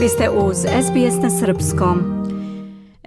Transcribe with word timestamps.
Vi 0.00 0.08
ste 0.08 0.30
uz 0.30 0.56
SBS 0.56 1.22
na 1.22 1.30
Srpskom. 1.30 1.98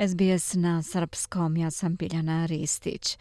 SBS 0.07 0.54
na 0.54 0.83
Srpskom, 0.83 1.58
ja 1.58 1.71
sam 1.71 1.96
Biljana 1.96 2.46
Ristić. 2.46 3.17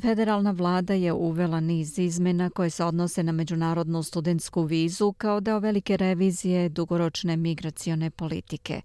Federalna 0.00 0.50
vlada 0.50 0.94
je 0.94 1.12
uvela 1.12 1.60
niz 1.60 1.98
izmena 1.98 2.50
koje 2.50 2.70
se 2.70 2.84
odnose 2.84 3.22
na 3.22 3.32
međunarodnu 3.32 4.02
studentsku 4.02 4.62
vizu 4.62 5.12
kao 5.12 5.40
deo 5.40 5.58
velike 5.58 5.96
revizije 5.96 6.68
dugoročne 6.68 7.36
migracione 7.36 8.10
politike. 8.10 8.80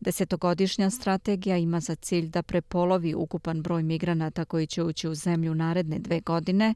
Desetogodišnja 0.00 0.90
strategija 0.90 1.56
ima 1.56 1.80
za 1.80 1.94
cilj 1.94 2.28
da 2.28 2.42
prepolovi 2.42 3.14
ukupan 3.14 3.62
broj 3.62 3.82
migranata 3.82 4.44
koji 4.44 4.66
će 4.66 4.82
ući 4.82 5.08
u 5.08 5.14
zemlju 5.14 5.54
naredne 5.54 5.98
dve 5.98 6.20
godine 6.20 6.74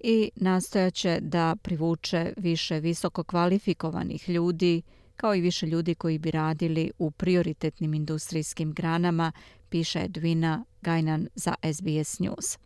i 0.00 0.30
nastojaće 0.36 1.20
da 1.20 1.56
privuče 1.62 2.32
više 2.36 2.80
visoko 2.80 3.24
kvalifikovanih 3.24 4.28
ljudi 4.28 4.82
kao 5.20 5.34
i 5.34 5.40
više 5.40 5.66
ljudi 5.66 5.94
koji 5.94 6.18
bi 6.18 6.30
radili 6.30 6.90
u 6.98 7.10
prioritetnim 7.10 7.94
industrijskim 7.94 8.72
granama, 8.72 9.32
piše 9.68 9.98
Edwina 9.98 10.64
Gajnan 10.82 11.28
za 11.34 11.54
SBS 11.72 12.18
News. 12.18 12.58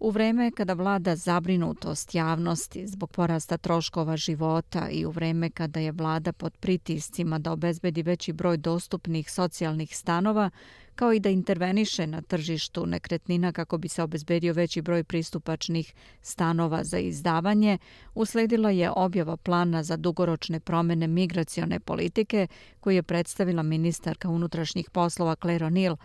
U 0.00 0.10
vreme 0.10 0.50
kada 0.50 0.72
vlada 0.74 1.16
zabrinutost 1.16 2.14
javnosti 2.14 2.86
zbog 2.86 3.10
porasta 3.10 3.56
troškova 3.56 4.16
života 4.16 4.88
i 4.90 5.06
u 5.06 5.10
vreme 5.10 5.50
kada 5.50 5.80
je 5.80 5.92
vlada 5.92 6.32
pod 6.32 6.56
pritiscima 6.56 7.38
da 7.38 7.52
obezbedi 7.52 8.02
veći 8.02 8.32
broj 8.32 8.56
dostupnih 8.56 9.30
socijalnih 9.30 9.96
stanova, 9.96 10.50
kao 10.94 11.12
i 11.12 11.20
da 11.20 11.28
interveniše 11.28 12.06
na 12.06 12.22
tržištu 12.22 12.86
nekretnina 12.86 13.52
kako 13.52 13.78
bi 13.78 13.88
se 13.88 14.02
obezbedio 14.02 14.52
veći 14.52 14.82
broj 14.82 15.04
pristupačnih 15.04 15.94
stanova 16.22 16.84
za 16.84 16.98
izdavanje, 16.98 17.78
usledila 18.14 18.70
je 18.70 18.90
objava 18.90 19.36
plana 19.36 19.82
za 19.82 19.96
dugoročne 19.96 20.60
promene 20.60 21.06
migracione 21.06 21.80
politike 21.80 22.46
koju 22.80 22.94
je 22.94 23.02
predstavila 23.02 23.62
ministarka 23.62 24.28
unutrašnjih 24.28 24.90
poslova 24.90 25.36
Claire 25.36 25.66
O'Neill 25.66 25.96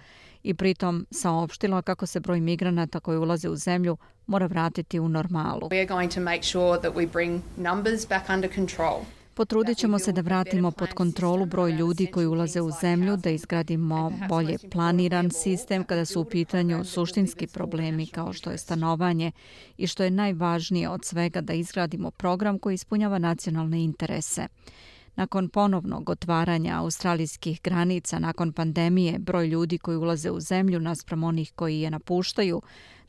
i 0.45 0.53
pritom 0.53 1.05
saopštila 1.11 1.81
kako 1.81 2.05
se 2.05 2.19
broj 2.19 2.39
migranata 2.39 2.99
koji 2.99 3.17
ulaze 3.17 3.49
u 3.49 3.55
zemlju 3.55 3.97
mora 4.27 4.45
vratiti 4.45 4.99
u 4.99 5.09
normalu. 5.09 5.69
We 5.69 5.77
are 5.77 5.85
going 5.85 6.13
to 6.13 6.21
make 6.21 6.43
sure 6.43 6.81
that 6.81 6.93
we 6.95 7.11
bring 7.11 7.41
numbers 7.57 8.07
back 8.09 8.29
under 8.29 8.55
control. 8.55 8.99
Potrudit 9.33 9.77
ćemo 9.77 9.99
se 9.99 10.11
da 10.11 10.21
vratimo 10.21 10.71
pod 10.71 10.93
kontrolu 10.93 11.45
broj 11.45 11.71
ljudi 11.71 12.05
koji 12.05 12.27
ulaze 12.27 12.61
u 12.61 12.71
zemlju, 12.81 13.17
da 13.17 13.29
izgradimo 13.29 14.11
bolje 14.29 14.57
planiran 14.71 15.31
sistem 15.31 15.83
kada 15.83 16.05
su 16.05 16.21
u 16.21 16.25
pitanju 16.25 16.85
suštinski 16.85 17.47
problemi 17.47 18.07
kao 18.07 18.33
što 18.33 18.51
je 18.51 18.57
stanovanje 18.57 19.31
i 19.77 19.87
što 19.87 20.03
je 20.03 20.11
najvažnije 20.11 20.89
od 20.89 21.05
svega 21.05 21.41
da 21.41 21.53
izgradimo 21.53 22.11
program 22.11 22.59
koji 22.59 22.73
ispunjava 22.73 23.19
nacionalne 23.19 23.83
interese. 23.83 24.47
Nakon 25.15 25.49
ponovnog 25.49 26.09
otvaranja 26.09 26.79
australijskih 26.79 27.61
granica, 27.63 28.19
nakon 28.19 28.53
pandemije, 28.53 29.19
broj 29.19 29.47
ljudi 29.47 29.77
koji 29.77 29.97
ulaze 29.97 30.31
u 30.31 30.39
zemlju 30.39 30.79
naspram 30.79 31.23
onih 31.23 31.51
koji 31.55 31.79
je 31.79 31.91
napuštaju, 31.91 32.61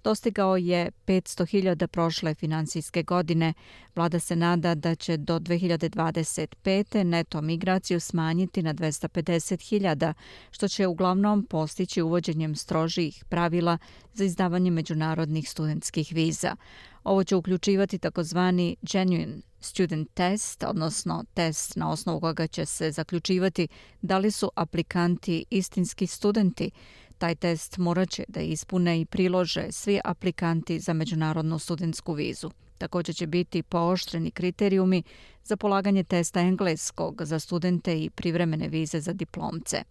dostigao 0.05 0.57
je 0.57 0.91
500.000 1.07 1.87
prošle 1.87 2.35
financijske 2.35 3.03
godine. 3.03 3.55
Vlada 3.97 4.19
se 4.19 4.37
nada 4.37 4.75
da 4.75 4.95
će 4.95 5.17
do 5.17 5.39
2025. 5.39 7.05
neto 7.05 7.41
migraciju 7.41 8.01
smanjiti 8.01 8.63
na 8.63 8.75
250.000, 8.75 10.13
što 10.51 10.69
će 10.69 10.87
uglavnom 10.87 11.47
postići 11.47 12.03
uvođenjem 12.03 12.57
strožijih 12.57 13.25
pravila 13.29 13.79
za 14.15 14.25
izdavanje 14.25 14.71
međunarodnih 14.71 15.51
studentskih 15.51 16.13
viza. 16.13 16.57
Ovo 17.05 17.25
će 17.25 17.37
uključivati 17.37 17.99
takozvani 17.99 18.77
genuine 18.83 19.37
student 19.67 20.15
test, 20.15 20.63
odnosno 20.63 21.25
test 21.35 21.77
na 21.77 21.91
osnovu 21.91 22.21
koga 22.21 22.47
će 22.47 22.67
se 22.67 22.91
zaključivati 22.91 23.69
da 24.03 24.19
li 24.19 24.31
su 24.31 24.51
aplikanti 24.55 25.45
istinski 25.51 26.07
studenti. 26.07 26.71
Taj 27.19 27.35
test 27.35 27.79
morat 27.79 28.11
će 28.11 28.25
da 28.29 28.41
ispune 28.41 29.01
i 29.01 29.05
prilože 29.05 29.67
svi 29.73 30.01
aplikanti 30.05 30.81
za 30.81 30.93
međunarodnu 30.93 31.59
studentsku 31.59 32.13
vizu. 32.13 32.51
Također 32.79 33.15
će 33.15 33.27
biti 33.27 33.63
pooštreni 33.63 34.31
kriterijumi 34.31 35.03
za 35.45 35.57
polaganje 35.57 36.05
testa 36.05 36.41
engleskog 36.41 37.23
za 37.25 37.39
studente 37.39 38.03
i 38.03 38.11
privremene 38.11 38.69
vize 38.69 39.01
za 39.01 39.13
diplomce. 39.13 39.83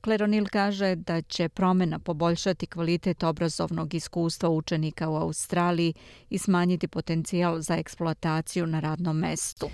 Kleronil 0.00 0.46
kaže 0.52 0.94
da 0.94 1.22
će 1.22 1.48
promjena 1.48 1.98
poboljšati 1.98 2.66
kvalitet 2.66 3.22
obrazovnog 3.22 3.94
iskustva 3.94 4.48
učenika 4.48 5.08
u 5.08 5.16
Australiji 5.16 5.94
i 6.30 6.38
smanjiti 6.38 6.88
potencijal 6.88 7.60
za 7.60 7.76
eksploataciju 7.76 8.66
na 8.66 8.80
radnom 8.80 9.18
mestu. 9.18 9.68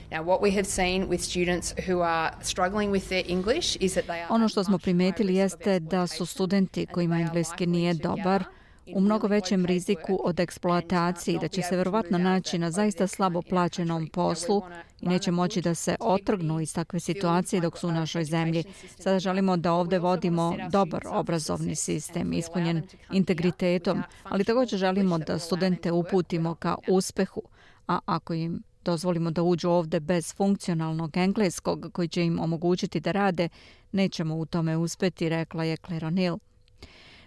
Ono 4.29 4.49
što 4.49 4.65
smo 4.65 4.79
primetili 4.79 5.35
jeste 5.35 5.81
da 5.81 6.07
su 6.07 6.27
studenti 6.27 6.87
kojima 6.87 7.21
engleski 7.21 7.67
nije 7.67 7.95
dobar 7.95 8.45
u 8.95 9.01
mnogo 9.01 9.27
većem 9.27 9.67
riziku 9.67 10.21
od 10.25 10.41
eksploatacije 10.41 11.35
i 11.35 11.39
da 11.39 11.49
će 11.49 11.63
se 11.63 11.77
verovatno 11.77 12.19
naći 12.19 12.59
na 12.59 12.71
zaista 12.71 13.07
slabo 13.07 13.43
plaćenom 13.43 14.07
poslu 14.07 14.63
i 15.01 15.09
neće 15.09 15.31
moći 15.31 15.61
da 15.61 15.75
se 15.75 15.97
otrgnu 16.01 16.61
iz 16.61 16.75
takve 16.75 17.01
situacije 17.01 17.61
dok 17.61 17.79
su 17.79 17.89
u 17.89 17.93
našoj 17.93 18.25
zemlji. 18.25 18.65
Sada 18.99 19.19
želimo 19.19 19.57
da 19.57 19.73
ovde 19.73 19.99
vodimo 19.99 20.57
dobar 20.71 21.03
obrazovni 21.07 21.75
sistem 21.75 22.33
ispunjen 22.33 22.83
integritetom, 23.13 24.03
ali 24.23 24.45
također 24.45 24.79
želimo 24.79 25.19
da 25.19 25.39
studente 25.39 25.93
uputimo 25.93 26.55
ka 26.55 26.77
uspehu, 26.89 27.43
a 27.89 27.99
ako 28.07 28.35
im 28.35 28.63
dozvolimo 28.85 29.31
da 29.31 29.43
uđu 29.43 29.71
ovde 29.71 30.01
bez 30.01 30.35
funkcionalnog 30.35 31.17
engleskog 31.17 31.91
koji 31.93 32.09
će 32.09 32.25
im 32.25 32.39
omogućiti 32.39 33.01
da 33.01 33.13
rade, 33.13 33.49
nećemo 33.93 34.37
u 34.37 34.47
tome 34.47 34.77
uspeti, 34.77 35.29
rekla 35.29 35.65
je 35.65 35.77
Claire 35.77 36.07
O'Neill. 36.07 36.39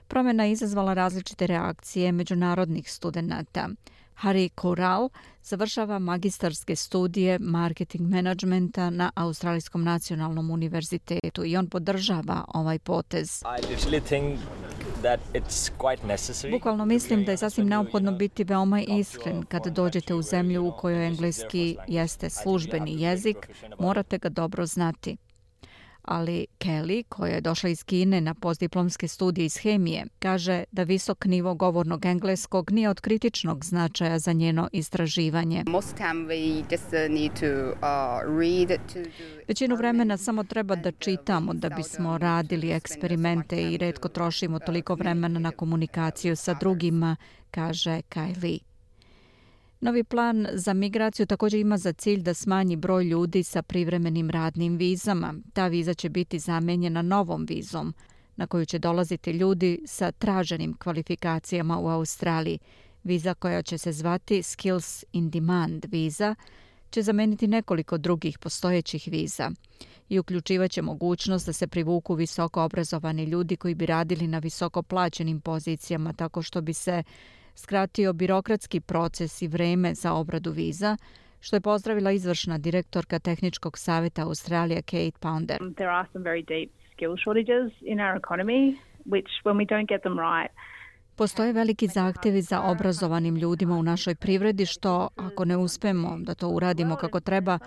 Promjena 0.07 0.43
je 0.43 0.51
izazvala 0.51 0.93
različite 0.93 1.47
reakcije 1.47 2.11
međunarodnih 2.11 2.91
studenta. 2.91 3.69
Hari 4.17 4.49
Koral 4.49 5.09
završava 5.43 5.99
magistarske 5.99 6.75
studije 6.75 7.39
marketing 7.39 8.09
menadžmenta 8.09 8.89
na 8.89 9.11
Australijskom 9.15 9.83
nacionalnom 9.83 10.51
univerzitetu 10.51 11.45
i 11.45 11.57
on 11.57 11.67
podržava 11.67 12.45
ovaj 12.53 12.79
potez. 12.79 13.43
Bukvalno 16.51 16.85
mislim 16.85 17.25
da 17.25 17.31
je 17.31 17.37
sasvim 17.37 17.67
neophodno 17.67 18.11
biti 18.11 18.43
veoma 18.43 18.81
iskren 18.81 19.43
kada 19.43 19.69
dođete 19.69 20.13
u 20.13 20.21
zemlju 20.21 20.67
u 20.67 20.71
kojoj 20.71 21.07
engleski 21.07 21.77
jeste 21.87 22.29
službeni 22.29 23.01
jezik, 23.01 23.49
morate 23.79 24.17
ga 24.17 24.29
dobro 24.29 24.65
znati 24.65 25.17
ali 26.07 26.47
Kelly, 26.59 27.03
koja 27.09 27.33
je 27.35 27.41
došla 27.41 27.69
iz 27.69 27.83
Kine 27.83 28.21
na 28.21 28.33
postdiplomske 28.33 29.07
studije 29.07 29.45
iz 29.45 29.57
hemije, 29.57 30.05
kaže 30.19 30.63
da 30.71 30.83
visok 30.83 31.25
nivo 31.25 31.55
govornog 31.55 32.05
engleskog 32.05 32.71
nije 32.71 32.89
od 32.89 33.01
kritičnog 33.01 33.65
značaja 33.65 34.19
za 34.19 34.33
njeno 34.33 34.69
istraživanje. 34.71 35.63
Uh, 35.67 35.83
Većinu 39.47 39.75
vremena 39.75 40.17
samo 40.17 40.43
treba 40.43 40.75
da 40.75 40.91
čitamo 40.91 41.53
da 41.53 41.69
bismo 41.69 42.17
radili 42.17 42.71
eksperimente 42.71 43.61
i 43.61 43.77
redko 43.77 44.07
trošimo 44.07 44.59
toliko 44.59 44.95
vremena 44.95 45.39
na 45.39 45.51
komunikaciju 45.51 46.35
sa 46.35 46.53
drugima, 46.53 47.15
kaže 47.51 48.01
Kylie. 48.09 48.76
Novi 49.79 50.03
plan 50.03 50.47
za 50.53 50.73
migraciju 50.73 51.25
također 51.25 51.59
ima 51.59 51.77
za 51.77 51.93
cilj 51.93 52.21
da 52.21 52.33
smanji 52.33 52.75
broj 52.75 53.03
ljudi 53.03 53.43
sa 53.43 53.61
privremenim 53.61 54.29
radnim 54.29 54.77
vizama. 54.77 55.33
Ta 55.53 55.67
viza 55.67 55.93
će 55.93 56.09
biti 56.09 56.39
zamenjena 56.39 57.01
novom 57.01 57.45
vizom 57.49 57.93
na 58.35 58.47
koju 58.47 58.65
će 58.65 58.79
dolaziti 58.79 59.31
ljudi 59.31 59.79
sa 59.85 60.11
traženim 60.11 60.73
kvalifikacijama 60.73 61.79
u 61.79 61.87
Australiji. 61.87 62.59
Viza 63.03 63.33
koja 63.33 63.61
će 63.61 63.77
se 63.77 63.91
zvati 63.91 64.43
Skills 64.43 65.03
in 65.11 65.29
Demand 65.29 65.85
viza 65.91 66.35
će 66.89 67.01
zameniti 67.01 67.47
nekoliko 67.47 67.97
drugih 67.97 68.39
postojećih 68.39 69.07
viza 69.11 69.51
i 70.09 70.19
uključivaće 70.19 70.81
mogućnost 70.81 71.45
da 71.45 71.53
se 71.53 71.67
privuku 71.67 72.13
visoko 72.13 72.63
obrazovani 72.63 73.23
ljudi 73.23 73.55
koji 73.55 73.75
bi 73.75 73.85
radili 73.85 74.27
na 74.27 74.39
visoko 74.39 74.83
plaćenim 74.83 75.41
pozicijama 75.41 76.13
tako 76.13 76.41
što 76.41 76.61
bi 76.61 76.73
se 76.73 77.03
skratio 77.57 78.13
birokratski 78.13 78.79
proces 78.79 79.41
i 79.41 79.47
vreme 79.47 79.93
za 79.93 80.13
obradu 80.13 80.51
viza, 80.51 80.97
što 81.39 81.55
je 81.55 81.61
pozdravila 81.61 82.11
izvršna 82.11 82.57
direktorka 82.57 83.19
Tehničkog 83.19 83.77
savjeta 83.77 84.23
Australija 84.23 84.81
Kate 84.81 85.19
Pounder. 85.19 85.57
There 85.75 85.89
are 85.89 86.07
some 86.13 86.25
very 86.25 86.45
deep 86.47 86.71
skill 86.93 87.15
shortages 87.23 87.71
in 87.81 87.99
our 87.99 88.15
economy, 88.21 88.77
which 89.05 89.31
when 89.45 89.57
we 89.57 89.65
don't 89.65 89.87
get 89.87 90.01
them 90.01 90.17
right, 90.19 90.51
Postoje 91.17 91.53
veliki 91.53 91.87
zahtjevi 91.87 92.41
za 92.41 92.61
obrazovanim 92.61 93.35
ljudima 93.35 93.75
u 93.75 93.83
našoj 93.83 94.15
privredi 94.15 94.65
što, 94.65 95.09
ako 95.15 95.45
ne 95.45 95.57
uspemo 95.57 96.17
da 96.19 96.33
to 96.33 96.49
uradimo 96.49 96.95
kako 96.95 97.19
treba, 97.19 97.59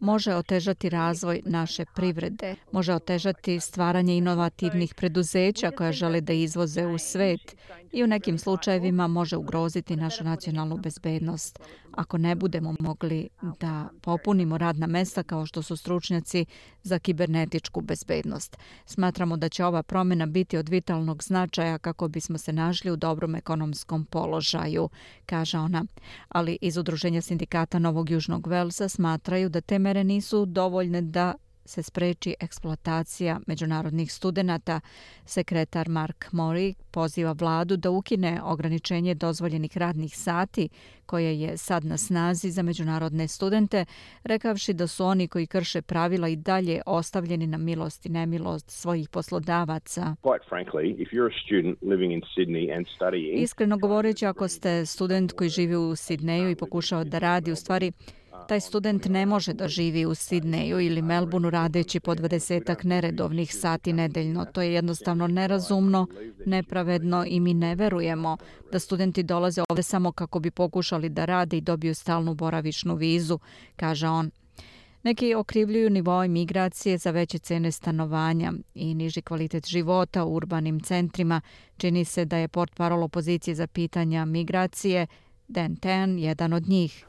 može 0.00 0.34
otežati 0.34 0.88
razvoj 0.88 1.42
naše 1.44 1.84
privrede, 1.94 2.54
može 2.72 2.94
otežati 2.94 3.60
stvaranje 3.60 4.16
inovativnih 4.16 4.94
preduzeća 4.94 5.70
koja 5.70 5.92
žele 5.92 6.20
da 6.20 6.32
izvoze 6.32 6.86
u 6.86 6.98
svet 6.98 7.56
i 7.92 8.04
u 8.04 8.06
nekim 8.06 8.38
slučajevima 8.38 9.06
može 9.06 9.36
ugroziti 9.36 9.96
našu 9.96 10.24
nacionalnu 10.24 10.76
bezbednost 10.76 11.58
ako 11.98 12.18
ne 12.18 12.34
budemo 12.34 12.74
mogli 12.80 13.28
da 13.60 13.88
popunimo 14.00 14.58
radna 14.58 14.86
mesta 14.86 15.22
kao 15.22 15.46
što 15.46 15.62
su 15.62 15.76
stručnjaci 15.76 16.46
za 16.82 16.98
kibernetičku 16.98 17.80
bezbednost. 17.80 18.56
Smatramo 18.86 19.36
da 19.36 19.48
će 19.48 19.64
ova 19.64 19.82
promjena 19.82 20.26
biti 20.26 20.56
od 20.56 20.68
vitalnog 20.68 21.22
značaja 21.22 21.78
kako 21.78 22.08
bismo 22.08 22.38
se 22.38 22.52
našli 22.52 22.90
u 22.90 22.96
dobrom 22.96 23.34
ekonomskom 23.34 24.04
položaju, 24.04 24.88
kaže 25.26 25.58
ona. 25.58 25.84
Ali 26.28 26.58
iz 26.60 26.76
Udruženja 26.76 27.20
sindikata 27.20 27.78
Novog 27.78 28.10
Južnog 28.10 28.46
Velsa 28.46 28.88
smatraju 28.88 29.48
da 29.48 29.60
te 29.60 29.78
mere 29.78 30.04
nisu 30.04 30.46
dovoljne 30.46 31.02
da 31.02 31.34
se 31.68 31.82
spreči 31.82 32.34
eksploatacija 32.40 33.40
međunarodnih 33.46 34.12
studenta. 34.12 34.80
Sekretar 35.24 35.88
Mark 35.88 36.32
Mori 36.32 36.74
poziva 36.90 37.32
vladu 37.32 37.76
da 37.76 37.90
ukine 37.90 38.40
ograničenje 38.42 39.14
dozvoljenih 39.14 39.76
radnih 39.76 40.16
sati 40.16 40.68
koje 41.06 41.40
je 41.40 41.56
sad 41.56 41.84
na 41.84 41.96
snazi 41.96 42.50
za 42.50 42.62
međunarodne 42.62 43.28
studente, 43.28 43.84
rekavši 44.24 44.72
da 44.72 44.86
su 44.86 45.04
oni 45.04 45.28
koji 45.28 45.46
krše 45.46 45.82
pravila 45.82 46.28
i 46.28 46.36
dalje 46.36 46.80
ostavljeni 46.86 47.46
na 47.46 47.58
milost 47.58 48.06
i 48.06 48.08
nemilost 48.08 48.70
svojih 48.70 49.08
poslodavaca. 49.08 50.16
Iskreno 53.34 53.78
govoreći, 53.78 54.26
ako 54.26 54.48
ste 54.48 54.86
student 54.86 55.32
koji 55.32 55.50
živi 55.50 55.76
u 55.76 55.96
Sidneju 55.96 56.50
i 56.50 56.56
pokušao 56.56 57.04
da 57.04 57.18
radi, 57.18 57.52
u 57.52 57.56
stvari 57.56 57.92
taj 58.48 58.60
student 58.60 59.04
ne 59.04 59.26
može 59.26 59.52
da 59.52 59.68
živi 59.68 60.06
u 60.06 60.14
Sidneju 60.14 60.80
ili 60.80 61.02
Melbourneu 61.02 61.50
radeći 61.50 62.00
po 62.00 62.14
dvadesetak 62.14 62.84
neredovnih 62.84 63.54
sati 63.54 63.92
nedeljno. 63.92 64.44
To 64.44 64.62
je 64.62 64.72
jednostavno 64.72 65.26
nerazumno, 65.26 66.06
nepravedno 66.46 67.24
i 67.26 67.40
mi 67.40 67.54
ne 67.54 67.74
verujemo 67.74 68.36
da 68.72 68.78
studenti 68.78 69.22
dolaze 69.22 69.62
ovde 69.68 69.82
samo 69.82 70.12
kako 70.12 70.38
bi 70.38 70.50
pokušali 70.50 71.08
da 71.08 71.24
rade 71.24 71.56
i 71.58 71.60
dobiju 71.60 71.94
stalnu 71.94 72.34
boravišnu 72.34 72.94
vizu, 72.94 73.38
kaže 73.76 74.08
on. 74.08 74.30
Neki 75.02 75.34
okrivljuju 75.34 75.90
nivoje 75.90 76.28
migracije 76.28 76.98
za 76.98 77.10
veće 77.10 77.38
cene 77.38 77.72
stanovanja 77.72 78.52
i 78.74 78.94
niži 78.94 79.22
kvalitet 79.22 79.66
života 79.66 80.24
u 80.24 80.34
urbanim 80.34 80.80
centrima. 80.80 81.40
Čini 81.76 82.04
se 82.04 82.24
da 82.24 82.36
je 82.36 82.48
port 82.48 82.74
parol 82.74 83.02
opozicije 83.02 83.54
za 83.54 83.66
pitanja 83.66 84.24
migracije 84.24 85.06
Dan 85.48 85.76
Tan 85.76 86.18
jedan 86.18 86.52
od 86.52 86.68
njih. 86.68 87.06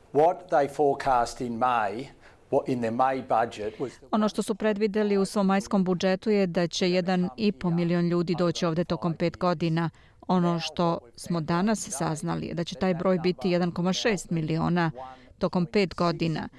Ono 4.11 4.29
što 4.29 4.41
su 4.41 4.55
predvideli 4.55 5.17
u 5.17 5.25
svom 5.25 5.45
majskom 5.45 5.83
budžetu 5.83 6.29
je 6.29 6.47
da 6.47 6.67
će 6.67 6.85
1,5 6.85 7.75
milion 7.75 8.07
ljudi 8.07 8.35
doći 8.35 8.65
ovde 8.65 8.83
tokom 8.83 9.13
pet 9.13 9.37
godina. 9.37 9.89
Ono 10.27 10.59
što 10.59 10.99
smo 11.15 11.41
danas 11.41 11.89
saznali 11.91 12.47
je 12.47 12.53
da 12.53 12.63
će 12.63 12.75
taj 12.75 12.93
broj 12.93 13.19
biti 13.19 13.47
1,6 13.47 14.31
miliona 14.31 14.91
tokom 15.37 15.65
pet 15.65 15.95
godina 15.95 16.49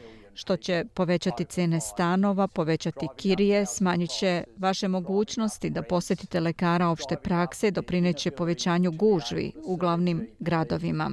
što 0.41 0.57
će 0.57 0.85
povećati 0.95 1.45
cene 1.45 1.81
stanova, 1.81 2.49
povećati 2.49 3.07
kirije, 3.17 3.67
smanjit 3.67 4.11
će 4.11 4.45
vaše 4.59 4.89
mogućnosti 4.89 5.71
da 5.71 5.83
posjetite 5.83 6.41
lekara 6.41 6.89
opšte 6.89 7.17
prakse, 7.17 7.71
doprineće 7.71 8.31
povećanju 8.31 8.91
gužvi 8.91 9.53
u 9.65 9.77
glavnim 9.77 10.29
gradovima, 10.39 11.11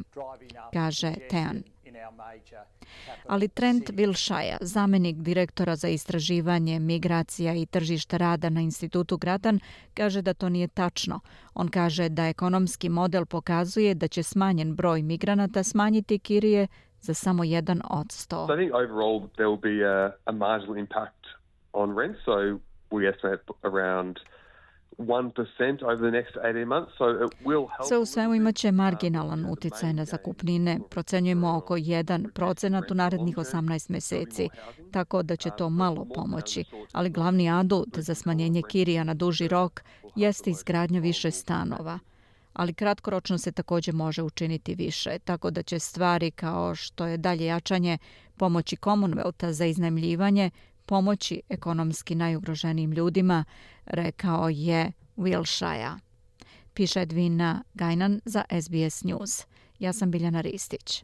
kaže 0.74 1.13
Tean. 1.29 1.63
Ali 3.27 3.47
Trent 3.47 3.89
Vilšaja, 3.94 4.57
zamenik 4.62 5.18
direktora 5.18 5.75
za 5.75 5.88
istraživanje 5.88 6.79
migracija 6.79 7.53
i 7.53 7.65
tržišta 7.65 8.18
rada 8.18 8.50
na 8.50 8.62
institutu 8.62 9.18
Gratan, 9.18 9.59
kaže 9.94 10.21
da 10.21 10.33
to 10.33 10.50
nije 10.50 10.68
tačno. 10.68 11.19
On 11.53 11.68
kaže 11.68 12.09
da 12.09 12.27
ekonomski 12.27 12.89
model 12.89 13.25
pokazuje 13.25 13.95
da 13.95 14.07
će 14.07 14.24
smanjen 14.24 14.75
broj 14.75 15.01
migranata 15.01 15.63
smanjiti 15.63 16.19
kirije 16.19 16.68
za 17.01 17.13
samo 17.13 17.44
jedan 17.44 17.81
od 17.89 18.11
sto. 18.11 18.47
I 18.49 18.57
think 18.57 18.73
overall 18.73 19.29
there 19.35 19.47
will 19.47 19.61
be 19.61 19.85
a, 19.85 20.11
a 20.25 20.31
marginal 20.31 20.77
impact 20.77 21.25
on 21.73 21.97
rent, 21.97 22.17
so 22.25 22.59
we 22.91 23.09
estimate 23.09 23.44
around 23.63 24.19
Sve 27.88 27.97
u 27.97 28.05
svemu 28.05 28.35
imaće 28.35 28.71
marginalan 28.71 29.45
uticaj 29.51 29.94
na 29.94 30.05
zakupnine. 30.05 30.79
Procenjujemo 30.89 31.57
oko 31.57 31.77
1 31.77 32.31
procenat 32.31 32.91
u 32.91 32.94
narednih 32.94 33.38
18 33.38 33.91
meseci, 33.91 34.50
tako 34.91 35.23
da 35.23 35.35
će 35.35 35.50
to 35.57 35.69
malo 35.69 36.05
pomoći. 36.15 36.65
Ali 36.93 37.09
glavni 37.09 37.50
adut 37.50 37.89
za 37.97 38.15
smanjenje 38.15 38.61
kirija 38.69 39.03
na 39.03 39.13
duži 39.13 39.47
rok 39.47 39.81
jeste 40.15 40.50
izgradnja 40.50 41.00
više 41.00 41.31
stanova 41.31 42.00
ali 42.57 42.74
kratkoročno 42.74 43.38
se 43.38 43.51
također 43.51 43.94
može 43.94 44.21
učiniti 44.21 44.75
više, 44.75 45.19
tako 45.19 45.51
da 45.51 45.63
će 45.63 45.80
stvari 45.80 46.31
kao 46.31 46.75
što 46.75 47.06
je 47.06 47.18
dalje 47.18 47.45
jačanje 47.45 47.98
pomoći 48.38 48.75
Commonwealtha 48.75 49.50
za 49.51 49.65
iznajmljivanje 49.65 50.51
pomoći 50.86 51.42
ekonomski 51.50 52.15
najugroženijim 52.15 52.92
ljudima, 52.92 53.45
rekao 53.86 54.50
je 54.50 54.92
Wilshire. 55.18 56.00
Piše 56.74 57.01
Edvina 57.01 57.63
Gajnan 57.74 58.21
za 58.25 58.44
SBS 58.62 59.03
News. 59.03 59.45
Ja 59.80 59.94
sam 59.94 60.12
Biljana 60.12 60.42
Ristić. 60.42 61.03